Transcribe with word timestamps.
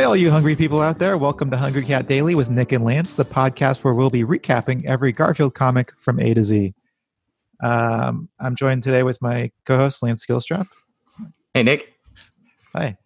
Hi, 0.00 0.04
all 0.04 0.16
you 0.16 0.30
hungry 0.30 0.56
people 0.56 0.80
out 0.80 0.98
there. 0.98 1.18
Welcome 1.18 1.50
to 1.50 1.58
Hungry 1.58 1.84
Cat 1.84 2.06
Daily 2.06 2.34
with 2.34 2.48
Nick 2.48 2.72
and 2.72 2.82
Lance, 2.82 3.16
the 3.16 3.24
podcast 3.26 3.84
where 3.84 3.92
we'll 3.92 4.08
be 4.08 4.24
recapping 4.24 4.86
every 4.86 5.12
Garfield 5.12 5.52
comic 5.52 5.94
from 5.98 6.18
A 6.18 6.32
to 6.32 6.42
Z. 6.42 6.72
Um, 7.62 8.30
I'm 8.38 8.56
joined 8.56 8.82
today 8.82 9.02
with 9.02 9.20
my 9.20 9.50
co 9.66 9.76
host, 9.76 10.02
Lance 10.02 10.24
Skillstrap. 10.24 10.66
Hey, 11.52 11.64
Nick. 11.64 11.92
Hi. 12.74 12.96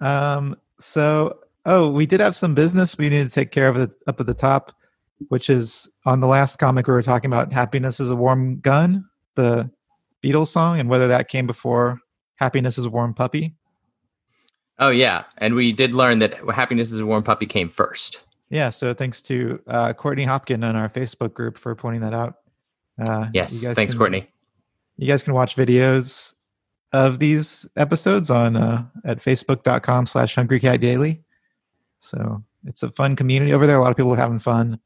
Um, 0.00 0.54
so, 0.78 1.40
oh, 1.66 1.90
we 1.90 2.06
did 2.06 2.20
have 2.20 2.36
some 2.36 2.54
business 2.54 2.96
we 2.96 3.08
need 3.08 3.24
to 3.24 3.34
take 3.34 3.50
care 3.50 3.66
of 3.66 3.76
at, 3.76 3.90
up 4.06 4.20
at 4.20 4.26
the 4.26 4.32
top, 4.32 4.70
which 5.26 5.50
is 5.50 5.90
on 6.06 6.20
the 6.20 6.28
last 6.28 6.60
comic 6.60 6.86
we 6.86 6.94
were 6.94 7.02
talking 7.02 7.32
about 7.32 7.52
Happiness 7.52 7.98
is 7.98 8.10
a 8.10 8.16
Warm 8.16 8.60
Gun, 8.60 9.08
the 9.34 9.72
Beatles 10.22 10.52
song, 10.52 10.78
and 10.78 10.88
whether 10.88 11.08
that 11.08 11.26
came 11.26 11.48
before 11.48 11.98
Happiness 12.36 12.78
is 12.78 12.84
a 12.84 12.90
Warm 12.90 13.12
Puppy. 13.12 13.56
Oh 14.78 14.90
yeah, 14.90 15.24
and 15.38 15.54
we 15.54 15.72
did 15.72 15.92
learn 15.92 16.18
that 16.20 16.34
happiness 16.50 16.92
is 16.92 17.00
a 17.00 17.06
warm 17.06 17.22
puppy 17.22 17.46
came 17.46 17.68
first. 17.68 18.22
Yeah, 18.50 18.70
so 18.70 18.92
thanks 18.92 19.22
to 19.22 19.60
uh, 19.66 19.92
Courtney 19.94 20.26
Hopkin 20.26 20.64
on 20.64 20.76
our 20.76 20.88
Facebook 20.88 21.32
group 21.32 21.56
for 21.56 21.74
pointing 21.74 22.02
that 22.02 22.14
out. 22.14 22.36
Uh, 22.98 23.28
yes, 23.32 23.62
thanks, 23.62 23.92
can, 23.92 23.98
Courtney. 23.98 24.28
You 24.96 25.06
guys 25.06 25.22
can 25.22 25.34
watch 25.34 25.56
videos 25.56 26.34
of 26.92 27.18
these 27.18 27.66
episodes 27.76 28.30
on 28.30 28.56
uh, 28.56 28.84
at 29.04 29.18
facebook.com 29.18 30.06
slash 30.06 30.34
hungry 30.34 30.60
cat 30.60 30.80
daily. 30.80 31.22
So 31.98 32.42
it's 32.66 32.82
a 32.82 32.90
fun 32.90 33.16
community 33.16 33.52
over 33.52 33.66
there. 33.66 33.76
A 33.76 33.80
lot 33.80 33.90
of 33.90 33.96
people 33.96 34.12
are 34.12 34.16
having 34.16 34.38
fun 34.38 34.78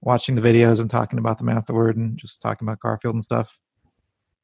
watching 0.00 0.34
the 0.34 0.42
videos 0.42 0.80
and 0.80 0.90
talking 0.90 1.18
about 1.18 1.38
them 1.38 1.48
afterward 1.48 1.96
and 1.96 2.18
just 2.18 2.42
talking 2.42 2.66
about 2.66 2.80
Garfield 2.80 3.14
and 3.14 3.24
stuff. 3.24 3.58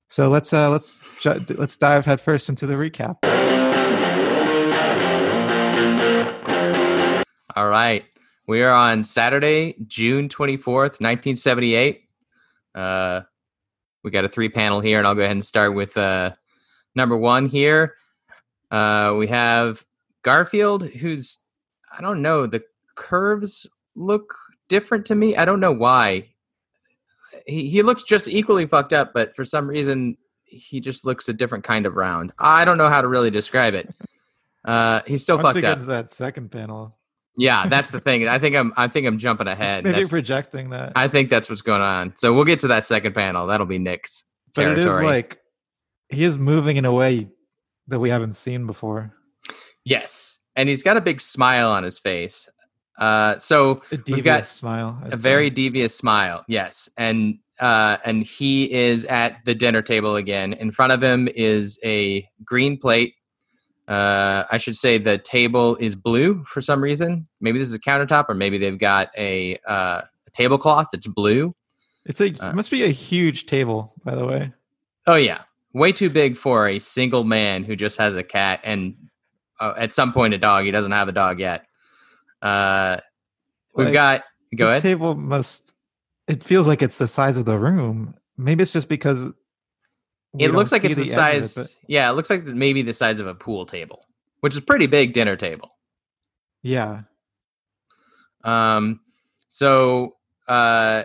So 0.08 0.28
let's 0.28 0.52
uh, 0.52 0.70
let's 0.70 1.00
let's 1.24 1.76
dive 1.76 2.04
headfirst 2.04 2.48
into 2.48 2.66
the 2.66 2.74
recap. 2.74 3.61
All 7.54 7.68
right. 7.68 8.04
We 8.46 8.62
are 8.62 8.72
on 8.72 9.04
Saturday, 9.04 9.74
June 9.86 10.28
24th, 10.28 11.00
1978. 11.00 12.08
Uh, 12.74 13.20
we 14.02 14.10
got 14.10 14.24
a 14.24 14.28
three 14.28 14.48
panel 14.48 14.80
here, 14.80 14.98
and 14.98 15.06
I'll 15.06 15.14
go 15.14 15.20
ahead 15.20 15.32
and 15.32 15.44
start 15.44 15.74
with 15.74 15.96
uh, 15.98 16.30
number 16.94 17.16
one 17.16 17.46
here. 17.46 17.96
Uh, 18.70 19.14
we 19.18 19.26
have 19.26 19.84
Garfield, 20.22 20.84
who's, 20.84 21.40
I 21.96 22.00
don't 22.00 22.22
know, 22.22 22.46
the 22.46 22.62
curves 22.94 23.66
look 23.94 24.34
different 24.68 25.06
to 25.06 25.14
me. 25.14 25.36
I 25.36 25.44
don't 25.44 25.60
know 25.60 25.72
why. 25.72 26.30
He, 27.46 27.68
he 27.68 27.82
looks 27.82 28.02
just 28.02 28.28
equally 28.28 28.66
fucked 28.66 28.94
up, 28.94 29.12
but 29.12 29.36
for 29.36 29.44
some 29.44 29.68
reason, 29.68 30.16
he 30.44 30.80
just 30.80 31.04
looks 31.04 31.28
a 31.28 31.34
different 31.34 31.64
kind 31.64 31.84
of 31.84 31.96
round. 31.96 32.32
I 32.38 32.64
don't 32.64 32.78
know 32.78 32.88
how 32.88 33.02
to 33.02 33.08
really 33.08 33.30
describe 33.30 33.74
it. 33.74 33.94
Uh, 34.64 35.00
he's 35.06 35.22
still 35.22 35.36
Once 35.36 35.48
fucked 35.48 35.54
we 35.56 35.60
get 35.60 35.72
up. 35.72 35.78
To 35.80 35.84
that 35.86 36.10
second 36.10 36.50
panel, 36.50 36.96
yeah, 37.36 37.66
that's 37.66 37.90
the 37.90 38.00
thing. 38.00 38.28
I 38.28 38.38
think 38.38 38.56
I'm 38.56 38.72
I 38.76 38.88
think 38.88 39.06
I'm 39.06 39.18
jumping 39.18 39.48
ahead. 39.48 39.84
Maybe 39.84 39.98
that's, 39.98 40.10
projecting 40.10 40.70
that. 40.70 40.92
I 40.94 41.08
think 41.08 41.30
that's 41.30 41.48
what's 41.48 41.62
going 41.62 41.82
on. 41.82 42.14
So 42.16 42.32
we'll 42.32 42.44
get 42.44 42.60
to 42.60 42.68
that 42.68 42.84
second 42.84 43.14
panel. 43.14 43.46
That'll 43.46 43.66
be 43.66 43.78
Nick's 43.78 44.24
but 44.54 44.62
territory. 44.62 44.84
it 44.84 44.88
is 44.88 45.02
like 45.02 45.38
he 46.08 46.24
is 46.24 46.38
moving 46.38 46.76
in 46.76 46.84
a 46.84 46.92
way 46.92 47.28
that 47.88 47.98
we 47.98 48.10
haven't 48.10 48.34
seen 48.34 48.66
before. 48.66 49.14
Yes, 49.84 50.40
and 50.56 50.68
he's 50.68 50.82
got 50.82 50.96
a 50.96 51.00
big 51.00 51.20
smile 51.20 51.70
on 51.70 51.82
his 51.82 51.98
face. 51.98 52.48
Uh, 52.98 53.38
so 53.38 53.82
a 53.90 53.98
we've 54.08 54.22
got 54.22 54.44
smile, 54.44 55.00
I'd 55.02 55.14
a 55.14 55.16
say. 55.16 55.22
very 55.22 55.50
devious 55.50 55.94
smile. 55.94 56.44
Yes, 56.48 56.88
and 56.98 57.38
uh, 57.60 57.96
and 58.04 58.24
he 58.24 58.70
is 58.72 59.04
at 59.06 59.38
the 59.44 59.54
dinner 59.54 59.80
table 59.80 60.16
again. 60.16 60.52
In 60.52 60.70
front 60.70 60.92
of 60.92 61.02
him 61.02 61.28
is 61.34 61.78
a 61.82 62.28
green 62.44 62.78
plate 62.78 63.14
uh, 63.88 64.44
I 64.50 64.58
should 64.58 64.76
say 64.76 64.98
the 64.98 65.18
table 65.18 65.76
is 65.76 65.94
blue 65.94 66.44
for 66.44 66.60
some 66.60 66.82
reason. 66.82 67.26
Maybe 67.40 67.58
this 67.58 67.68
is 67.68 67.74
a 67.74 67.80
countertop, 67.80 68.26
or 68.28 68.34
maybe 68.34 68.58
they've 68.58 68.78
got 68.78 69.10
a, 69.16 69.58
uh, 69.66 70.02
a 70.26 70.30
tablecloth 70.32 70.88
that's 70.92 71.06
blue. 71.06 71.54
It's 72.04 72.20
a 72.20 72.26
uh, 72.26 72.50
it 72.50 72.54
must 72.54 72.70
be 72.70 72.84
a 72.84 72.88
huge 72.88 73.46
table, 73.46 73.92
by 74.04 74.14
the 74.14 74.24
way. 74.24 74.52
Oh 75.06 75.14
yeah, 75.14 75.42
way 75.72 75.92
too 75.92 76.10
big 76.10 76.36
for 76.36 76.68
a 76.68 76.78
single 76.78 77.24
man 77.24 77.64
who 77.64 77.76
just 77.76 77.98
has 77.98 78.16
a 78.16 78.22
cat 78.22 78.60
and 78.64 78.94
uh, 79.60 79.74
at 79.76 79.92
some 79.92 80.12
point 80.12 80.34
a 80.34 80.38
dog. 80.38 80.64
He 80.64 80.70
doesn't 80.70 80.92
have 80.92 81.08
a 81.08 81.12
dog 81.12 81.38
yet. 81.38 81.64
Uh, 82.40 82.96
we've 83.74 83.86
like, 83.86 83.94
got 83.94 84.24
go 84.56 84.66
this 84.66 84.72
ahead. 84.72 84.82
Table 84.82 85.14
must. 85.14 85.74
It 86.28 86.42
feels 86.42 86.66
like 86.66 86.82
it's 86.82 86.98
the 86.98 87.06
size 87.06 87.36
of 87.36 87.44
the 87.44 87.58
room. 87.58 88.14
Maybe 88.36 88.62
it's 88.62 88.72
just 88.72 88.88
because 88.88 89.32
it 90.38 90.52
looks 90.52 90.72
like 90.72 90.84
it's 90.84 90.96
the, 90.96 91.04
the 91.04 91.10
size. 91.10 91.56
It, 91.56 91.76
yeah, 91.86 92.10
it 92.10 92.14
looks 92.14 92.30
like 92.30 92.44
maybe 92.44 92.82
the 92.82 92.92
size 92.92 93.20
of 93.20 93.26
a 93.26 93.34
pool 93.34 93.66
table, 93.66 94.06
which 94.40 94.54
is 94.54 94.60
pretty 94.60 94.86
big 94.86 95.12
dinner 95.12 95.36
table. 95.36 95.76
Yeah. 96.62 97.02
Um. 98.44 99.00
So, 99.48 100.16
uh, 100.48 101.04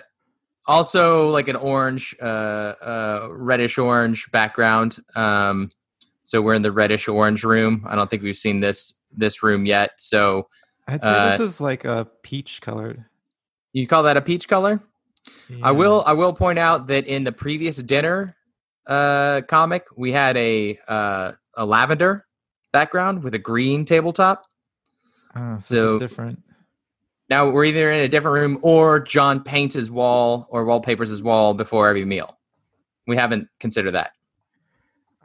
also 0.66 1.30
like 1.30 1.48
an 1.50 1.56
orange, 1.58 2.16
uh, 2.22 2.26
uh, 2.26 3.28
reddish 3.32 3.78
orange 3.78 4.32
background. 4.32 5.00
Um. 5.16 5.72
So 6.24 6.42
we're 6.42 6.54
in 6.54 6.62
the 6.62 6.72
reddish 6.72 7.08
orange 7.08 7.44
room. 7.44 7.86
I 7.88 7.96
don't 7.96 8.10
think 8.10 8.24
we've 8.24 8.38
seen 8.38 8.60
this 8.60 8.94
this 9.12 9.44
room 9.44 9.66
yet. 9.66 9.92
So 9.98 10.48
I'd 10.88 11.02
say 11.02 11.08
uh, 11.08 11.38
this 11.38 11.42
is 11.42 11.62
like 11.62 11.86
a 11.86 12.08
peach 12.22 12.62
colored. 12.62 13.04
You 13.74 13.88
call 13.88 14.04
that 14.04 14.16
a 14.16 14.22
peach 14.22 14.48
color? 14.48 14.82
Yeah. 15.50 15.58
I 15.64 15.72
will. 15.72 16.04
I 16.06 16.14
will 16.14 16.34
point 16.34 16.60
out 16.60 16.88
that 16.88 17.06
in 17.06 17.26
the 17.26 17.32
previous 17.34 17.76
dinner, 17.78 18.37
uh, 18.88 19.42
comic, 19.48 19.86
we 19.96 20.12
had 20.12 20.38
a 20.38 20.80
uh, 20.88 21.34
a 21.56 21.66
lavender 21.66 22.26
background 22.72 23.24
with 23.24 23.34
a 23.34 23.40
green 23.40 23.86
tabletop. 23.86 24.46
Oh, 25.36 25.58
so, 25.60 25.76
so 25.76 25.98
different. 25.98 26.42
Now 27.30 27.50
we're 27.50 27.66
either 27.66 27.92
in 27.92 28.00
a 28.00 28.08
different 28.08 28.36
room 28.36 28.60
or 28.62 29.00
John 29.00 29.44
paints 29.44 29.76
his 29.76 29.92
wall 29.92 30.48
or 30.50 30.64
wallpapers 30.66 31.10
his 31.10 31.22
wall 31.22 31.54
before 31.54 31.90
every 31.90 32.06
meal. 32.06 32.38
We 33.06 33.18
haven't 33.18 33.50
considered 33.60 33.92
that. 33.92 34.12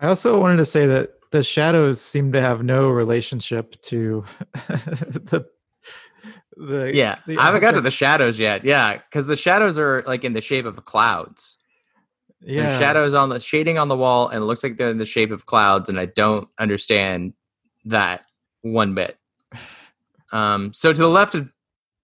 I 0.01 0.09
also 0.09 0.41
wanted 0.41 0.57
to 0.57 0.65
say 0.65 0.87
that 0.87 1.11
the 1.31 1.43
shadows 1.43 2.01
seem 2.01 2.33
to 2.33 2.41
have 2.41 2.63
no 2.63 2.89
relationship 2.89 3.81
to 3.83 4.25
the 4.53 5.47
the 6.57 6.95
yeah 6.95 7.19
the 7.27 7.39
i 7.39 7.47
haven't 7.47 7.63
got 7.63 7.73
to 7.73 7.81
the 7.81 7.91
shadows 7.91 8.39
yet 8.39 8.63
yeah 8.63 8.99
because 8.99 9.27
the 9.27 9.35
shadows 9.35 9.79
are 9.79 10.03
like 10.07 10.23
in 10.23 10.35
the 10.35 10.41
shape 10.41 10.67
of 10.67 10.85
clouds 10.85 11.57
yeah. 12.45 12.67
There's 12.67 12.79
shadows 12.79 13.15
on 13.15 13.29
the 13.29 13.41
shading 13.41 13.79
on 13.79 13.89
the 13.89 13.97
wall, 13.97 14.29
and 14.29 14.43
it 14.43 14.47
looks 14.47 14.63
like 14.63 14.77
they're 14.77 14.89
in 14.89 14.99
the 14.99 15.07
shape 15.07 15.31
of 15.31 15.47
clouds, 15.47 15.89
and 15.89 15.99
I 15.99 16.07
don't 16.07 16.49
understand 16.59 17.35
that 17.85 18.25
one 18.63 18.95
bit. 18.95 19.19
Um, 20.35 20.73
so 20.73 20.95
to 20.95 20.99
the 20.99 21.11
left 21.11 21.35
of 21.35 21.53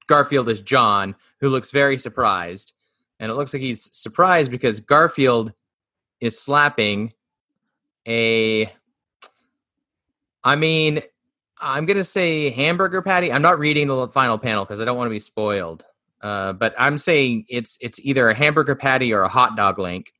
Garfield 0.06 0.50
is 0.50 0.60
John, 0.60 1.14
who 1.40 1.48
looks 1.48 1.70
very 1.70 1.96
surprised, 1.96 2.74
and 3.18 3.30
it 3.30 3.34
looks 3.36 3.54
like 3.54 3.62
he's 3.62 3.88
surprised 3.96 4.50
because 4.50 4.80
Garfield 4.80 5.54
is 6.20 6.38
slapping 6.38 7.14
a. 8.06 8.70
I 10.44 10.56
mean, 10.56 11.00
I'm 11.58 11.86
gonna 11.86 12.04
say 12.04 12.50
hamburger 12.50 13.00
patty. 13.00 13.32
I'm 13.32 13.40
not 13.40 13.58
reading 13.58 13.88
the 13.88 14.08
final 14.08 14.36
panel 14.36 14.66
because 14.66 14.78
I 14.78 14.84
don't 14.84 14.98
want 14.98 15.06
to 15.06 15.10
be 15.10 15.20
spoiled. 15.20 15.86
Uh, 16.20 16.52
but 16.52 16.74
I'm 16.78 16.98
saying 16.98 17.46
it's 17.48 17.78
it's 17.80 18.00
either 18.00 18.28
a 18.28 18.34
hamburger 18.34 18.74
patty 18.74 19.12
or 19.12 19.22
a 19.22 19.28
hot 19.28 19.56
dog 19.56 19.78
link, 19.78 20.12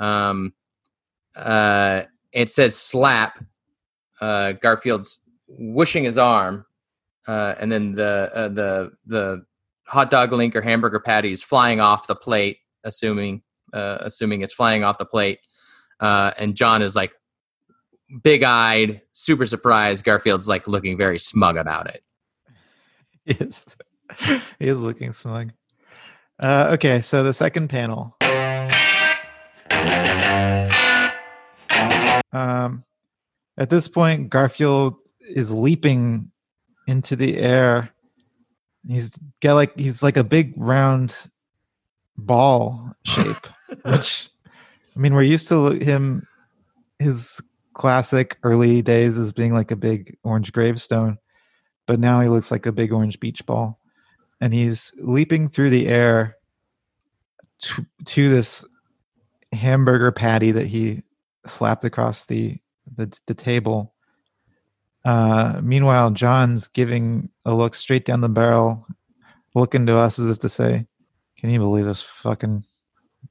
um, 0.00 0.52
uh, 1.36 2.02
it 2.32 2.50
says 2.50 2.76
slap. 2.76 3.44
Uh, 4.20 4.52
Garfield's 4.52 5.24
whooshing 5.46 6.04
his 6.04 6.18
arm, 6.18 6.66
uh, 7.26 7.54
and 7.58 7.70
then 7.70 7.94
the 7.94 8.30
uh, 8.34 8.48
the 8.48 8.92
the 9.06 9.44
hot 9.84 10.10
dog 10.10 10.32
link 10.32 10.54
or 10.56 10.60
hamburger 10.60 11.00
patty 11.00 11.32
is 11.32 11.42
flying 11.42 11.80
off 11.80 12.06
the 12.06 12.16
plate, 12.16 12.58
assuming 12.84 13.42
uh, 13.72 13.98
assuming 14.00 14.40
it's 14.42 14.54
flying 14.54 14.84
off 14.84 14.98
the 14.98 15.06
plate. 15.06 15.38
Uh, 16.00 16.32
and 16.38 16.56
John 16.56 16.82
is 16.82 16.96
like 16.96 17.12
big 18.22 18.42
eyed, 18.42 19.02
super 19.12 19.46
surprised. 19.46 20.04
Garfield's 20.04 20.48
like 20.48 20.66
looking 20.66 20.96
very 20.96 21.18
smug 21.18 21.56
about 21.56 21.88
it. 21.88 22.02
He 23.26 23.34
is, 23.34 23.76
he 24.58 24.66
is 24.66 24.80
looking 24.80 25.12
smug. 25.12 25.52
Uh, 26.40 26.70
okay, 26.72 27.00
so 27.00 27.22
the 27.22 27.34
second 27.34 27.68
panel. 27.68 28.16
Um, 32.32 32.84
at 33.56 33.70
this 33.70 33.88
point, 33.88 34.30
Garfield 34.30 34.96
is 35.20 35.52
leaping 35.52 36.30
into 36.86 37.16
the 37.16 37.38
air. 37.38 37.90
He's 38.86 39.18
got 39.40 39.54
like 39.54 39.78
he's 39.78 40.02
like 40.02 40.16
a 40.16 40.24
big 40.24 40.54
round 40.56 41.14
ball 42.16 42.92
shape, 43.04 43.46
which 43.82 44.30
I 44.96 44.98
mean 44.98 45.14
we're 45.14 45.22
used 45.22 45.48
to 45.48 45.70
him 45.70 46.26
his 46.98 47.40
classic 47.72 48.38
early 48.42 48.82
days 48.82 49.18
as 49.18 49.32
being 49.32 49.52
like 49.52 49.70
a 49.70 49.76
big 49.76 50.16
orange 50.22 50.52
gravestone, 50.52 51.18
but 51.86 52.00
now 52.00 52.20
he 52.20 52.28
looks 52.28 52.50
like 52.50 52.66
a 52.66 52.72
big 52.72 52.92
orange 52.92 53.20
beach 53.20 53.44
ball, 53.46 53.78
and 54.40 54.54
he's 54.54 54.92
leaping 54.98 55.48
through 55.48 55.70
the 55.70 55.88
air 55.88 56.36
to, 57.60 57.86
to 58.06 58.28
this 58.28 58.64
hamburger 59.52 60.12
patty 60.12 60.52
that 60.52 60.66
he 60.66 61.02
slapped 61.46 61.84
across 61.84 62.26
the 62.26 62.58
the, 62.96 63.12
the 63.26 63.34
table 63.34 63.94
Uh, 65.04 65.60
meanwhile, 65.62 66.10
John's 66.10 66.68
giving 66.68 67.30
a 67.46 67.54
look 67.54 67.74
straight 67.74 68.04
down 68.04 68.20
the 68.20 68.28
barrel, 68.28 68.86
looking 69.54 69.86
to 69.86 69.96
us 69.96 70.18
as 70.18 70.26
if 70.26 70.38
to 70.40 70.48
say, 70.48 70.86
"Can 71.38 71.50
you 71.50 71.58
believe 71.58 71.86
this 71.86 72.02
fucking 72.02 72.64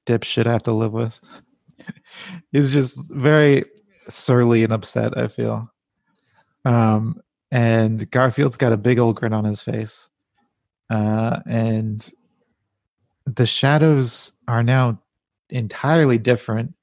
dipshit 0.05 0.47
I 0.47 0.51
have 0.53 0.63
to 0.63 0.73
live 0.73 0.93
with?" 0.93 1.19
He's 2.51 2.73
just 2.73 3.09
very 3.13 3.65
surly 4.07 4.63
and 4.63 4.73
upset. 4.73 5.17
I 5.17 5.27
feel. 5.27 5.71
Um, 6.65 7.21
and 7.51 8.09
Garfield's 8.11 8.57
got 8.57 8.73
a 8.73 8.77
big 8.77 8.99
old 8.99 9.15
grin 9.17 9.33
on 9.33 9.45
his 9.45 9.61
face, 9.61 10.09
uh, 10.89 11.39
and 11.45 12.11
the 13.25 13.45
shadows 13.45 14.31
are 14.47 14.63
now 14.63 14.99
entirely 15.49 16.17
different. 16.17 16.73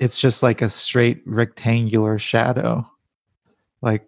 It's 0.00 0.20
just 0.20 0.42
like 0.42 0.62
a 0.62 0.68
straight 0.70 1.22
rectangular 1.26 2.18
shadow. 2.18 2.90
Like 3.82 4.06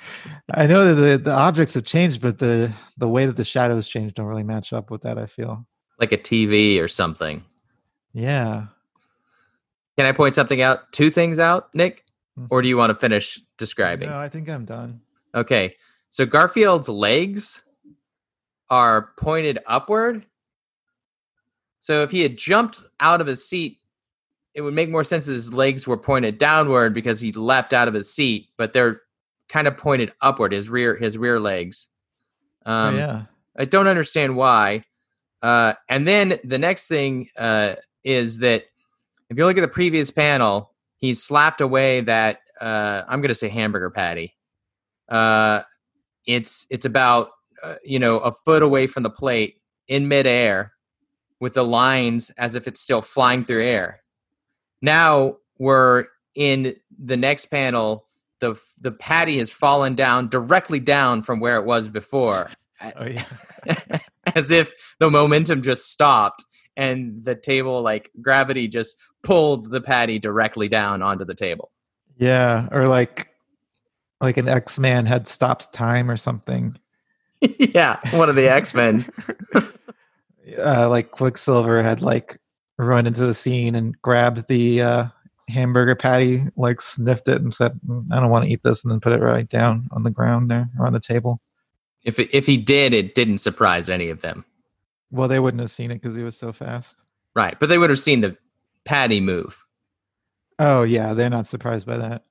I 0.54 0.66
know 0.66 0.94
that 0.94 1.00
the, 1.00 1.18
the 1.18 1.32
objects 1.32 1.74
have 1.74 1.84
changed, 1.84 2.20
but 2.20 2.38
the 2.38 2.72
the 2.96 3.08
way 3.08 3.26
that 3.26 3.36
the 3.36 3.44
shadows 3.44 3.88
change 3.88 4.14
don't 4.14 4.26
really 4.26 4.42
match 4.42 4.72
up 4.72 4.90
with 4.90 5.02
that, 5.02 5.18
I 5.18 5.26
feel. 5.26 5.66
Like 5.98 6.12
a 6.12 6.18
TV 6.18 6.80
or 6.80 6.88
something. 6.88 7.44
Yeah. 8.12 8.66
Can 9.96 10.06
I 10.06 10.12
point 10.12 10.34
something 10.34 10.60
out? 10.60 10.90
Two 10.92 11.10
things 11.10 11.38
out, 11.38 11.74
Nick? 11.74 12.04
Mm-hmm. 12.38 12.46
Or 12.50 12.62
do 12.62 12.68
you 12.68 12.76
want 12.76 12.90
to 12.90 12.94
finish 12.94 13.40
describing? 13.58 14.08
No, 14.08 14.18
I 14.18 14.28
think 14.28 14.48
I'm 14.48 14.64
done. 14.64 15.00
Okay. 15.34 15.76
So 16.08 16.26
Garfield's 16.26 16.88
legs 16.88 17.62
are 18.70 19.12
pointed 19.18 19.58
upward. 19.66 20.26
So 21.82 22.02
if 22.02 22.12
he 22.12 22.22
had 22.22 22.38
jumped 22.38 22.78
out 23.00 23.20
of 23.20 23.26
his 23.26 23.44
seat, 23.44 23.78
it 24.54 24.60
would 24.60 24.72
make 24.72 24.88
more 24.88 25.02
sense 25.02 25.26
that 25.26 25.32
his 25.32 25.52
legs 25.52 25.84
were 25.84 25.96
pointed 25.96 26.38
downward 26.38 26.94
because 26.94 27.20
he 27.20 27.32
leapt 27.32 27.72
out 27.72 27.88
of 27.88 27.94
his 27.94 28.12
seat, 28.12 28.50
but 28.56 28.72
they're 28.72 29.02
kind 29.48 29.66
of 29.66 29.76
pointed 29.76 30.12
upward, 30.20 30.52
his 30.52 30.70
rear 30.70 30.94
his 30.94 31.18
rear 31.18 31.40
legs. 31.40 31.88
Oh, 32.64 32.72
um, 32.72 32.94
oh, 32.94 32.98
yeah. 32.98 33.22
I 33.58 33.64
don't 33.64 33.88
understand 33.88 34.36
why. 34.36 34.84
Uh, 35.42 35.74
and 35.88 36.06
then 36.06 36.38
the 36.44 36.58
next 36.58 36.86
thing 36.86 37.28
uh, 37.36 37.74
is 38.04 38.38
that 38.38 38.66
if 39.28 39.36
you 39.36 39.44
look 39.44 39.58
at 39.58 39.62
the 39.62 39.68
previous 39.68 40.12
panel, 40.12 40.70
he 40.98 41.14
slapped 41.14 41.60
away 41.60 42.00
that 42.02 42.42
uh, 42.60 43.02
I'm 43.08 43.20
going 43.20 43.28
to 43.28 43.34
say 43.34 43.48
hamburger 43.48 43.90
patty. 43.90 44.36
Uh, 45.08 45.62
it's 46.26 46.64
it's 46.70 46.84
about 46.84 47.32
uh, 47.64 47.74
you 47.84 47.98
know 47.98 48.20
a 48.20 48.30
foot 48.30 48.62
away 48.62 48.86
from 48.86 49.02
the 49.02 49.10
plate 49.10 49.60
in 49.88 50.06
midair 50.06 50.74
with 51.42 51.54
the 51.54 51.64
lines 51.64 52.30
as 52.38 52.54
if 52.54 52.68
it's 52.68 52.80
still 52.80 53.02
flying 53.02 53.44
through 53.44 53.64
air. 53.64 54.00
Now 54.80 55.38
we're 55.58 56.04
in 56.36 56.76
the 56.96 57.16
next 57.16 57.46
panel. 57.46 58.06
The 58.38 58.54
the 58.78 58.92
patty 58.92 59.38
has 59.38 59.50
fallen 59.50 59.96
down 59.96 60.28
directly 60.28 60.78
down 60.78 61.24
from 61.24 61.40
where 61.40 61.56
it 61.56 61.64
was 61.64 61.88
before. 61.88 62.48
Oh, 62.96 63.06
yeah. 63.06 63.24
as 64.36 64.52
if 64.52 64.72
the 65.00 65.10
momentum 65.10 65.62
just 65.62 65.90
stopped 65.90 66.44
and 66.76 67.24
the 67.24 67.34
table 67.34 67.82
like 67.82 68.12
gravity 68.20 68.68
just 68.68 68.94
pulled 69.24 69.68
the 69.68 69.80
patty 69.80 70.20
directly 70.20 70.68
down 70.68 71.02
onto 71.02 71.24
the 71.24 71.34
table. 71.34 71.72
Yeah, 72.18 72.68
or 72.70 72.86
like 72.86 73.30
like 74.20 74.36
an 74.36 74.48
X 74.48 74.78
Man 74.78 75.06
had 75.06 75.26
stopped 75.26 75.72
time 75.72 76.08
or 76.08 76.16
something. 76.16 76.78
yeah, 77.40 77.98
one 78.16 78.28
of 78.28 78.36
the 78.36 78.48
X 78.48 78.74
Men. 78.74 79.10
uh, 80.58 80.88
like 80.88 81.10
Quicksilver 81.10 81.82
had 81.82 82.02
like 82.02 82.38
run 82.78 83.06
into 83.06 83.24
the 83.24 83.34
scene 83.34 83.74
and 83.74 84.00
grabbed 84.02 84.48
the 84.48 84.82
uh, 84.82 85.04
hamburger 85.48 85.94
patty, 85.94 86.42
like 86.56 86.80
sniffed 86.80 87.28
it 87.28 87.40
and 87.40 87.54
said, 87.54 87.78
mm, 87.86 88.06
"I 88.12 88.20
don't 88.20 88.30
want 88.30 88.44
to 88.44 88.50
eat 88.50 88.62
this," 88.62 88.84
and 88.84 88.90
then 88.90 89.00
put 89.00 89.12
it 89.12 89.20
right 89.20 89.48
down 89.48 89.88
on 89.92 90.02
the 90.02 90.10
ground 90.10 90.50
there 90.50 90.68
or 90.78 90.86
on 90.86 90.92
the 90.92 91.00
table. 91.00 91.40
If 92.04 92.18
it, 92.18 92.30
if 92.32 92.46
he 92.46 92.56
did, 92.56 92.94
it 92.94 93.14
didn't 93.14 93.38
surprise 93.38 93.88
any 93.88 94.08
of 94.08 94.22
them. 94.22 94.44
Well, 95.10 95.28
they 95.28 95.38
wouldn't 95.38 95.60
have 95.60 95.70
seen 95.70 95.90
it 95.90 96.00
because 96.00 96.16
he 96.16 96.22
was 96.22 96.36
so 96.36 96.52
fast. 96.52 97.02
Right, 97.34 97.58
but 97.58 97.68
they 97.68 97.78
would 97.78 97.90
have 97.90 97.98
seen 97.98 98.20
the 98.20 98.36
patty 98.84 99.20
move. 99.20 99.64
Oh 100.58 100.82
yeah, 100.82 101.12
they're 101.12 101.30
not 101.30 101.46
surprised 101.46 101.86
by 101.86 101.98
that. 101.98 102.24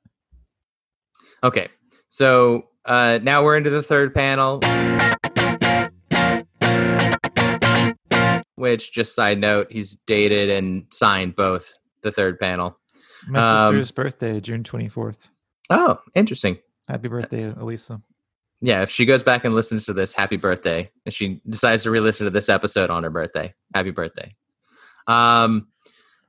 Okay, 1.44 1.70
so 2.10 2.68
uh, 2.86 3.20
now 3.22 3.44
we're 3.44 3.58
into 3.58 3.70
the 3.70 3.84
third 3.84 4.14
panel. 4.14 4.60
Which, 8.62 8.92
just 8.92 9.16
side 9.16 9.40
note, 9.40 9.72
he's 9.72 9.96
dated 9.96 10.52
and 10.52 10.86
signed 10.92 11.36
both 11.36 11.74
the 12.04 12.12
third 12.12 12.40
panel. 12.40 12.78
My 13.28 13.40
um, 13.40 13.74
sister's 13.74 13.92
birthday, 13.92 14.40
June 14.40 14.64
twenty 14.64 14.88
fourth. 14.88 15.32
Oh, 15.72 15.98
interesting. 16.14 16.60
Happy 16.88 17.08
birthday, 17.08 17.52
Elisa. 17.58 18.00
Yeah, 18.62 18.84
if 18.84 18.92
she 18.92 19.08
goes 19.08 19.24
back 19.24 19.46
and 19.46 19.56
listens 19.56 19.88
to 19.88 19.94
this, 19.94 20.14
happy 20.14 20.38
birthday. 20.38 20.92
If 21.06 21.16
she 21.16 21.42
decides 21.50 21.82
to 21.84 21.90
re-listen 21.90 22.26
to 22.26 22.30
this 22.30 22.50
episode 22.50 22.92
on 22.92 23.02
her 23.02 23.10
birthday, 23.10 23.52
happy 23.74 23.90
birthday. 23.90 24.36
Um, 25.08 25.70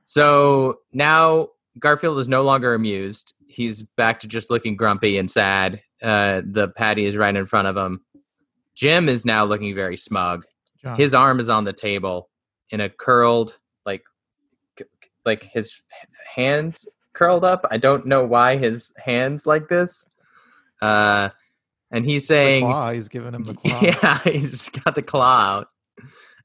so 0.05 0.79
now 0.91 1.49
Garfield 1.77 2.17
is 2.17 2.27
no 2.27 2.41
longer 2.41 2.73
amused. 2.73 3.35
He's 3.45 3.83
back 3.83 4.21
to 4.21 4.27
just 4.27 4.49
looking 4.49 4.75
grumpy 4.75 5.19
and 5.19 5.29
sad. 5.29 5.83
Uh, 6.01 6.41
the 6.43 6.69
patty 6.69 7.05
is 7.05 7.15
right 7.15 7.35
in 7.35 7.45
front 7.45 7.67
of 7.67 7.77
him. 7.77 8.01
Jim 8.73 9.07
is 9.07 9.23
now 9.23 9.45
looking 9.45 9.75
very 9.75 9.97
smug. 9.97 10.45
John. 10.83 10.97
His 10.97 11.13
arm 11.13 11.39
is 11.39 11.49
on 11.49 11.63
the 11.63 11.73
table 11.73 12.29
in 12.69 12.81
a 12.81 12.89
curled, 12.89 13.57
like, 13.85 14.03
like 15.25 15.43
his 15.43 15.81
hands 16.35 16.87
curled 17.13 17.45
up. 17.45 17.65
I 17.71 17.77
don't 17.77 18.05
know 18.05 18.25
why 18.25 18.57
his 18.57 18.93
hands 19.03 19.45
like 19.45 19.69
this. 19.69 20.05
Uh, 20.81 21.29
and 21.91 22.05
he's 22.05 22.27
saying, 22.27 22.65
He's 22.93 23.07
giving 23.07 23.33
him 23.33 23.43
the 23.43 23.53
claw. 23.53 23.79
Yeah, 23.81 24.19
he's 24.23 24.69
got 24.69 24.95
the 24.95 25.01
claw 25.01 25.59
out, 25.59 25.67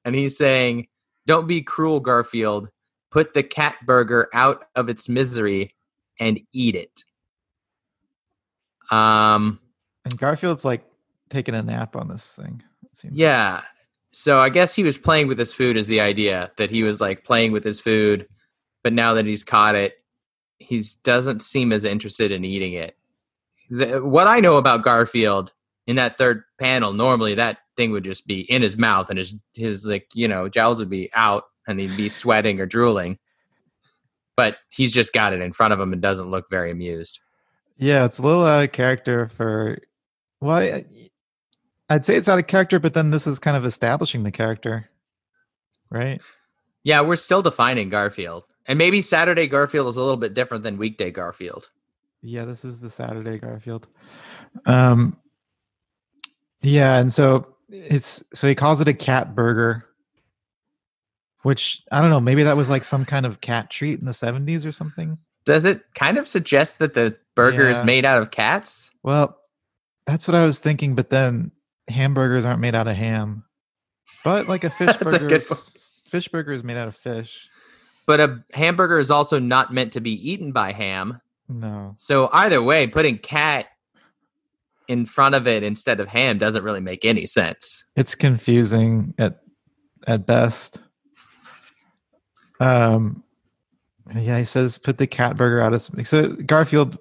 and 0.05 0.15
he's 0.15 0.37
saying, 0.37 0.87
"Don't 1.27 1.49
be 1.49 1.63
cruel, 1.63 2.01
Garfield 2.01 2.69
put 3.11 3.35
the 3.35 3.43
cat 3.43 3.77
burger 3.85 4.29
out 4.33 4.65
of 4.75 4.89
its 4.89 5.09
misery 5.09 5.75
and 6.21 6.41
eat 6.53 6.75
it. 6.75 7.05
Um, 8.91 9.61
and 10.05 10.19
Garfield's 10.19 10.65
like 10.65 10.85
taking 11.29 11.55
a 11.55 11.63
nap 11.63 11.97
on 11.97 12.09
this 12.09 12.35
thing. 12.35 12.63
Yeah. 13.13 13.63
So 14.13 14.41
I 14.41 14.49
guess 14.49 14.75
he 14.75 14.85
was 14.85 14.99
playing 14.99 15.29
with 15.29 15.39
his 15.39 15.53
food 15.53 15.77
is 15.77 15.87
the 15.87 16.01
idea 16.01 16.51
that 16.57 16.71
he 16.71 16.83
was 16.83 17.01
like 17.01 17.25
playing 17.25 17.53
with 17.53 17.65
his 17.65 17.81
food, 17.81 18.27
but 18.83 18.93
now 18.93 19.15
that 19.15 19.27
he's 19.27 19.45
caught 19.45 19.75
it, 19.75 19.95
he 20.59 20.83
doesn't 21.05 21.43
seem 21.43 21.73
as 21.73 21.85
interested 21.85 22.33
in 22.33 22.45
eating 22.45 22.73
it. 22.73 22.97
What 24.03 24.27
I 24.27 24.41
know 24.41 24.57
about 24.57 24.83
Garfield 24.83 25.53
in 25.87 25.97
that 25.97 26.17
third 26.17 26.43
panel, 26.59 26.93
normally 26.93 27.35
that 27.35 27.59
thing 27.77 27.93
would 27.93 28.05
just 28.05 28.27
be 28.27 28.41
in 28.41 28.63
his 28.63 28.77
mouth 28.77 29.11
and 29.11 29.19
his 29.19 29.35
his 29.55 29.85
like 29.85 30.09
you 30.15 30.27
know 30.27 30.49
jowls 30.49 30.79
would 30.81 30.91
be 30.91 31.11
out 31.15 31.45
and 31.67 31.79
he'd 31.79 31.97
be 31.97 32.09
sweating 32.09 32.61
or 32.61 32.67
drooling. 32.67 33.19
But 34.37 34.57
he's 34.71 34.93
just 34.93 35.13
got 35.13 35.33
it 35.33 35.41
in 35.41 35.53
front 35.53 35.73
of 35.75 35.81
him 35.81 35.93
and 35.93 36.01
doesn't 36.01 36.31
look 36.31 36.49
very 36.49 36.71
amused. 36.71 37.21
Yeah, 37.77 38.05
it's 38.05 38.19
a 38.19 38.23
little 38.23 38.45
out 38.45 38.65
of 38.65 38.73
character 38.73 39.29
for. 39.29 39.79
Well, 40.41 40.83
I'd 41.89 42.05
say 42.05 42.17
it's 42.17 42.29
out 42.29 42.39
of 42.39 42.47
character, 42.47 42.79
but 42.79 42.95
then 42.95 43.11
this 43.11 43.27
is 43.27 43.39
kind 43.39 43.57
of 43.57 43.65
establishing 43.65 44.23
the 44.23 44.31
character, 44.31 44.91
right? 45.91 46.21
Yeah, 46.85 47.01
we're 47.01 47.17
still 47.17 47.43
defining 47.43 47.89
Garfield, 47.89 48.45
and 48.67 48.79
maybe 48.79 49.03
Saturday 49.03 49.47
Garfield 49.47 49.89
is 49.89 49.97
a 49.97 50.01
little 50.01 50.17
bit 50.17 50.35
different 50.35 50.65
than 50.65 50.77
weekday 50.79 51.11
Garfield. 51.11 51.69
Yeah, 52.23 52.45
this 52.45 52.65
is 52.65 52.81
the 52.81 52.91
Saturday 52.91 53.39
Garfield. 53.39 53.87
Um, 54.67 55.17
yeah, 56.63 56.99
and 56.99 57.13
so 57.13 57.55
it's 57.69 58.25
so 58.35 58.49
he 58.49 58.55
calls 58.55 58.81
it 58.81 58.89
a 58.89 58.95
cat 58.95 59.35
burger, 59.35 59.85
which 61.43 61.83
I 61.93 62.01
don't 62.01 62.11
know, 62.11 62.21
maybe 62.21 62.43
that 62.43 62.57
was 62.57 62.71
like 62.71 62.85
some 62.85 63.05
kind 63.05 63.27
of 63.27 63.41
cat 63.41 63.71
treat 63.71 63.99
in 63.99 64.07
the 64.07 64.13
70s 64.13 64.67
or 64.67 64.73
something. 64.73 65.19
Does 65.45 65.65
it 65.65 65.83
kind 65.95 66.19
of 66.19 66.29
suggest 66.29 66.79
that 66.79 66.95
the 66.95 67.17
burger 67.35 67.65
yeah. 67.65 67.71
is 67.71 67.85
made 67.85 68.05
out 68.05 68.21
of 68.21 68.31
cats? 68.31 68.91
Well, 69.03 69.39
that's 70.07 70.29
what 70.29 70.35
I 70.35 70.45
was 70.45 70.61
thinking, 70.61 70.95
but 70.95 71.11
then 71.11 71.53
hamburgers 71.89 72.45
aren't 72.45 72.61
made 72.61 72.75
out 72.75 72.89
of 72.89 72.97
ham. 72.97 73.45
But 74.25 74.49
like 74.49 74.65
a 74.65 74.71
fish 74.79 74.97
burger, 74.97 75.37
a 75.37 75.41
fish 76.09 76.29
burger 76.29 76.53
is 76.53 76.65
made 76.65 76.77
out 76.77 76.89
of 76.89 76.97
fish. 76.97 77.49
But 78.07 78.21
a 78.21 78.45
hamburger 78.55 78.99
is 78.99 79.11
also 79.11 79.39
not 79.39 79.73
meant 79.73 79.93
to 79.93 80.01
be 80.01 80.31
eaten 80.31 80.53
by 80.53 80.73
ham. 80.73 81.21
No. 81.49 81.95
So 81.99 82.31
either 82.33 82.63
way, 82.63 82.87
putting 82.87 83.19
cat 83.19 83.67
in 84.89 85.05
front 85.05 85.35
of 85.35 85.47
it 85.47 85.63
instead 85.63 86.01
of 86.01 86.09
ham 86.09 86.39
doesn't 86.39 86.65
really 86.65 86.81
make 86.81 87.05
any 87.05 87.27
sense. 87.27 87.85
It's 87.97 88.15
confusing 88.15 89.15
at 89.19 89.41
at 90.07 90.27
best. 90.27 90.81
Um, 92.61 93.23
yeah, 94.15 94.39
he 94.39 94.45
says 94.45 94.79
put 94.79 94.99
the 94.99 95.07
cat 95.07 95.37
burger 95.37 95.61
out 95.61 95.75
of 95.75 95.83
so 95.83 96.33
Garfield 96.33 96.99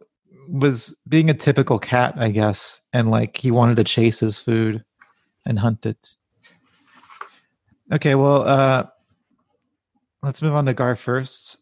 was 0.47 0.95
being 1.07 1.29
a 1.29 1.33
typical 1.33 1.79
cat, 1.79 2.15
I 2.17 2.31
guess, 2.31 2.81
and 2.93 3.11
like 3.11 3.37
he 3.37 3.51
wanted 3.51 3.75
to 3.77 3.83
chase 3.83 4.19
his 4.19 4.39
food 4.39 4.83
and 5.45 5.59
hunt 5.59 5.85
it. 5.85 6.15
Okay, 7.91 8.15
well, 8.15 8.41
uh, 8.43 8.85
let's 10.21 10.41
move 10.41 10.53
on 10.53 10.65
to 10.65 10.73
Gar 10.73 10.95
first. 10.95 11.59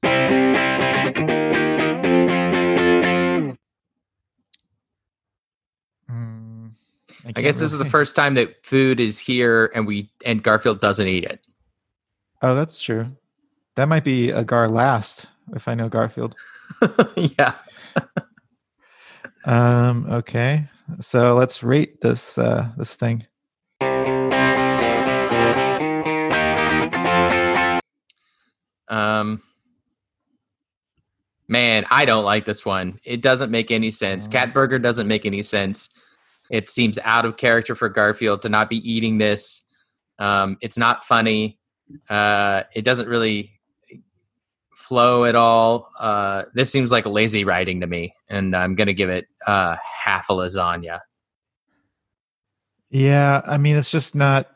I, 7.26 7.30
I 7.36 7.42
guess 7.42 7.60
this 7.60 7.74
is 7.74 7.80
the 7.80 7.86
first 7.86 8.16
time 8.16 8.36
that 8.36 8.64
food 8.64 9.00
is 9.00 9.18
here 9.18 9.72
and 9.74 9.88
we 9.88 10.12
and 10.26 10.44
Garfield 10.44 10.80
doesn't 10.80 11.08
eat 11.08 11.24
it. 11.24 11.40
Oh, 12.44 12.54
that's 12.54 12.80
true. 12.80 13.08
That 13.76 13.88
might 13.88 14.04
be 14.04 14.30
a 14.30 14.44
Gar 14.44 14.68
last 14.68 15.26
if 15.56 15.68
I 15.68 15.74
know 15.74 15.90
Garfield. 15.90 16.36
yeah. 17.16 17.54
Um. 19.46 20.08
Okay. 20.12 20.68
So 21.00 21.36
let's 21.36 21.64
rate 21.64 22.02
this 22.02 22.38
uh 22.38 22.70
this 22.78 22.96
thing. 22.96 23.26
Um. 28.88 29.42
Man, 31.48 31.86
I 31.92 32.06
don't 32.06 32.26
like 32.26 32.46
this 32.46 32.66
one. 32.66 33.00
It 33.04 33.22
doesn't 33.22 33.52
make 33.52 33.70
any 33.70 33.92
sense. 33.92 34.28
Cat 34.28 34.52
Burger 34.54 34.80
doesn't 34.80 35.08
make 35.08 35.28
any 35.28 35.44
sense. 35.44 35.90
It 36.50 36.70
seems 36.70 36.98
out 37.04 37.26
of 37.26 37.38
character 37.38 37.76
for 37.76 37.88
Garfield 37.88 38.42
to 38.44 38.50
not 38.50 38.70
be 38.70 38.78
eating 38.78 39.20
this. 39.20 39.62
Um, 40.18 40.58
it's 40.62 40.78
not 40.78 41.04
funny. 41.04 41.60
Uh, 42.10 42.64
it 42.74 42.84
doesn't 42.84 43.08
really 43.08 43.55
flow 44.88 45.26
at 45.26 45.36
all. 45.36 45.92
Uh, 46.00 46.44
this 46.54 46.72
seems 46.72 46.92
like 46.92 47.06
lazy 47.06 47.44
writing 47.44 47.82
to 47.82 47.88
me, 47.88 48.14
and 48.30 48.56
I'm 48.56 48.76
going 48.76 48.88
to 48.88 48.94
give 48.94 49.10
it 49.10 49.28
uh, 49.46 49.76
half 49.84 50.30
a 50.30 50.34
lasagna. 50.34 51.00
Yeah, 52.90 53.42
I 53.46 53.58
mean, 53.58 53.76
it's 53.76 53.92
just 53.92 54.16
not. 54.16 54.48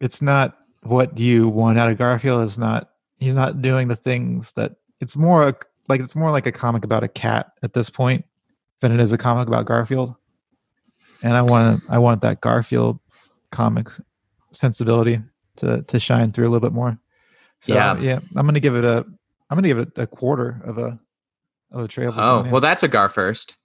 It's 0.00 0.22
not 0.22 0.58
what 0.82 1.18
you 1.18 1.48
want 1.48 1.78
out 1.78 1.90
of 1.90 1.98
Garfield. 1.98 2.44
Is 2.44 2.58
not 2.58 2.90
he's 3.18 3.36
not 3.36 3.62
doing 3.62 3.88
the 3.88 3.96
things 3.96 4.52
that 4.54 4.76
it's 5.00 5.16
more 5.16 5.56
like 5.88 6.00
it's 6.00 6.16
more 6.16 6.30
like 6.30 6.46
a 6.46 6.52
comic 6.52 6.84
about 6.84 7.02
a 7.02 7.08
cat 7.08 7.52
at 7.62 7.72
this 7.72 7.90
point 7.90 8.24
than 8.80 8.92
it 8.92 9.00
is 9.00 9.12
a 9.12 9.18
comic 9.18 9.48
about 9.48 9.66
Garfield. 9.66 10.14
And 11.22 11.36
I 11.36 11.42
want 11.42 11.82
I 11.88 11.98
want 11.98 12.22
that 12.22 12.40
Garfield 12.40 13.00
comic 13.50 13.88
sensibility 14.52 15.20
to 15.56 15.82
to 15.82 15.98
shine 15.98 16.32
through 16.32 16.44
a 16.44 16.50
little 16.50 16.66
bit 16.66 16.74
more. 16.74 16.98
So 17.64 17.72
yeah, 17.72 17.98
yeah 17.98 18.18
I'm 18.36 18.44
gonna 18.46 18.60
give 18.60 18.76
it 18.76 18.84
a 18.84 19.06
I'm 19.48 19.56
gonna 19.56 19.68
give 19.68 19.78
it 19.78 19.92
a 19.96 20.06
quarter 20.06 20.60
of 20.66 20.76
a 20.76 21.00
of 21.72 21.84
a 21.84 21.88
tray 21.88 22.04
of 22.04 22.14
lasagna. 22.14 22.48
Oh 22.48 22.50
well, 22.50 22.60
that's 22.60 22.82
a 22.82 22.88
Gar 22.88 23.08
first. 23.08 23.56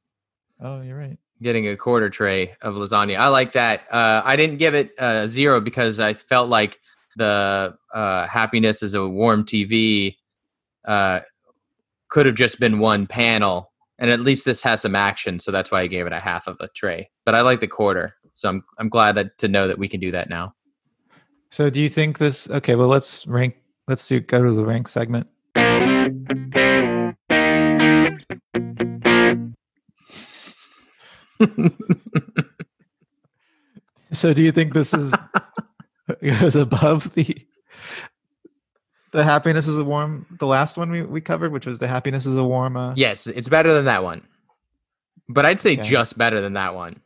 Oh, 0.61 0.79
you're 0.81 0.97
right. 0.97 1.17
Getting 1.41 1.67
a 1.67 1.75
quarter 1.75 2.09
tray 2.09 2.55
of 2.61 2.75
lasagna. 2.75 3.17
I 3.17 3.27
like 3.27 3.51
that. 3.53 3.81
Uh, 3.91 4.21
I 4.23 4.37
didn't 4.37 4.55
give 4.55 4.73
it 4.73 4.91
a 4.99 5.27
zero 5.27 5.59
because 5.59 5.99
I 5.99 6.13
felt 6.13 6.47
like 6.47 6.79
the 7.17 7.75
uh, 7.93 8.25
happiness 8.27 8.83
is 8.83 8.93
a 8.93 9.05
warm 9.05 9.43
TV 9.43 10.15
uh, 10.85 11.19
could 12.07 12.25
have 12.25 12.35
just 12.35 12.57
been 12.57 12.79
one 12.79 13.05
panel, 13.05 13.69
and 13.97 14.09
at 14.09 14.21
least 14.21 14.45
this 14.45 14.61
has 14.61 14.79
some 14.81 14.95
action, 14.95 15.39
so 15.39 15.51
that's 15.51 15.71
why 15.71 15.81
I 15.81 15.87
gave 15.87 16.07
it 16.07 16.13
a 16.13 16.21
half 16.21 16.47
of 16.47 16.55
a 16.61 16.69
tray. 16.69 17.09
But 17.25 17.35
I 17.35 17.41
like 17.41 17.59
the 17.59 17.67
quarter, 17.67 18.15
so 18.33 18.47
I'm 18.47 18.63
I'm 18.77 18.87
glad 18.87 19.15
that, 19.15 19.37
to 19.39 19.49
know 19.49 19.67
that 19.67 19.77
we 19.77 19.89
can 19.89 19.99
do 19.99 20.11
that 20.11 20.29
now. 20.29 20.55
So, 21.49 21.69
do 21.69 21.81
you 21.81 21.89
think 21.89 22.17
this? 22.17 22.49
Okay, 22.49 22.75
well, 22.75 22.87
let's 22.87 23.27
rank. 23.27 23.57
Let's 23.89 24.07
do 24.07 24.19
go 24.19 24.43
to 24.43 24.51
the 24.51 24.63
rank 24.63 24.87
segment. 24.87 25.25
so, 34.11 34.31
do 34.31 34.43
you 34.43 34.51
think 34.51 34.75
this 34.75 34.93
is 34.93 35.11
goes 36.21 36.55
above 36.55 37.15
the 37.15 37.35
the 39.09 39.23
happiness 39.23 39.65
is 39.65 39.79
a 39.79 39.83
warm 39.83 40.27
the 40.37 40.45
last 40.45 40.77
one 40.77 40.91
we, 40.91 41.01
we 41.01 41.19
covered 41.19 41.51
which 41.51 41.65
was 41.65 41.79
the 41.79 41.87
happiness 41.87 42.27
is 42.27 42.37
a 42.37 42.43
warm 42.43 42.77
uh... 42.77 42.93
yes 42.95 43.25
it's 43.25 43.49
better 43.49 43.73
than 43.73 43.85
that 43.85 44.03
one 44.03 44.21
but 45.27 45.47
i'd 45.47 45.59
say 45.59 45.73
okay. 45.73 45.81
just 45.81 46.15
better 46.15 46.41
than 46.41 46.53
that 46.53 46.75
one 46.75 46.99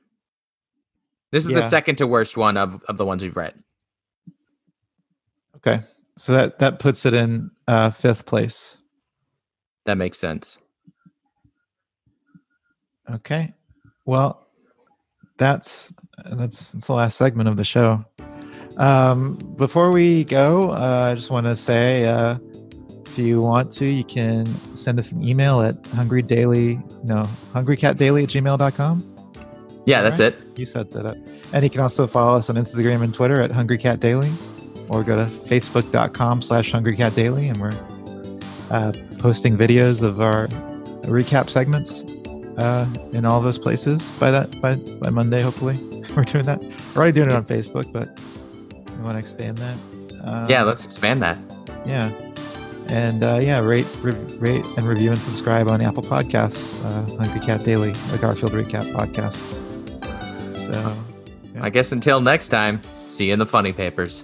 this 1.32 1.46
is 1.46 1.52
yeah. 1.52 1.62
the 1.62 1.64
second 1.64 1.96
to 1.96 2.06
worst 2.06 2.36
one 2.36 2.58
of, 2.58 2.84
of 2.90 2.98
the 2.98 3.06
ones 3.06 3.24
we've 3.24 3.38
read 3.38 3.54
okay 5.56 5.82
so 6.16 6.34
that 6.34 6.60
that 6.60 6.80
puts 6.80 7.06
it 7.06 7.14
in 7.14 7.50
uh 7.68 7.90
fifth 7.90 8.26
place 8.26 8.80
that 9.86 9.98
makes 9.98 10.18
sense 10.18 10.60
okay 13.12 13.54
well 14.06 14.48
that's 15.38 15.94
that's 16.26 16.72
that's 16.72 16.86
the 16.88 16.94
last 16.94 17.18
segment 17.18 17.50
of 17.50 17.58
the 17.58 17.64
show 17.64 18.06
um, 18.78 19.36
before 19.56 19.92
we 19.92 20.24
go, 20.24 20.72
uh, 20.72 21.10
I 21.12 21.16
just 21.16 21.30
want 21.30 21.46
to 21.46 21.56
say 21.56 22.06
uh, 22.06 22.38
if 23.06 23.18
you 23.18 23.40
want 23.40 23.72
to, 23.74 23.86
you 23.86 24.04
can 24.04 24.46
send 24.76 24.98
us 24.98 25.12
an 25.12 25.24
email 25.24 25.62
at 25.62 25.82
hungrydaily, 25.84 26.82
no, 27.04 27.24
hungrycatdaily 27.54 28.24
at 28.24 28.30
gmail.com. 28.30 29.84
Yeah, 29.86 30.02
that's 30.02 30.20
right? 30.20 30.34
it. 30.34 30.44
You 30.58 30.66
set 30.66 30.92
that 30.92 31.06
up. 31.06 31.18
And 31.54 31.64
you 31.64 31.70
can 31.70 31.82
also 31.82 32.08
follow 32.08 32.38
us 32.38 32.50
on 32.50 32.56
Instagram 32.56 33.04
and 33.04 33.14
Twitter 33.14 33.42
at 33.42 33.52
hungrycatdaily 33.52 34.32
or 34.90 35.04
go 35.04 35.16
to 35.16 35.32
facebook.com 35.32 36.42
slash 36.42 36.72
hungrycatdaily 36.72 37.50
and 37.50 37.60
we're 37.60 37.72
uh, 38.72 38.92
posting 39.20 39.58
videos 39.58 40.04
of 40.04 40.22
our 40.22 40.48
recap 41.08 41.50
segments 41.50 42.04
uh, 42.58 42.88
in 43.12 43.26
all 43.26 43.42
those 43.42 43.60
places 43.60 44.12
by 44.12 44.32
that 44.32 44.62
by, 44.62 44.76
by 44.76 45.10
Monday, 45.10 45.42
hopefully. 45.42 45.78
we're 46.16 46.24
doing 46.24 46.46
that. 46.46 46.62
We're 46.62 46.98
already 46.98 47.12
doing 47.14 47.30
it 47.30 47.36
on 47.36 47.44
Facebook, 47.46 47.92
but 47.92 48.20
you 48.96 49.04
want 49.04 49.16
to 49.16 49.20
expand 49.20 49.58
that? 49.58 49.78
Um, 50.24 50.50
yeah, 50.50 50.64
let's 50.64 50.86
expand 50.86 51.22
that. 51.22 51.38
Yeah. 51.86 52.12
And 52.88 53.24
uh, 53.24 53.40
yeah, 53.42 53.60
rate, 53.60 53.88
re- 54.02 54.14
rate, 54.38 54.66
and 54.78 54.86
review 54.86 55.12
and 55.12 55.20
subscribe 55.20 55.68
on 55.68 55.82
Apple 55.82 56.04
Podcasts, 56.04 56.76
uh, 56.86 57.18
Hungry 57.18 57.40
Cat 57.46 57.64
Daily, 57.64 57.92
the 58.12 58.18
Garfield 58.18 58.52
Recap 58.52 58.84
podcast. 58.94 59.42
So, 60.54 60.98
yeah. 61.54 61.64
I 61.64 61.70
guess 61.70 61.92
until 61.92 62.22
next 62.22 62.50
time, 62.50 62.82
see 63.06 63.28
you 63.28 63.34
in 63.34 63.40
the 63.40 63.46
funny 63.46 63.74
papers. 63.74 64.24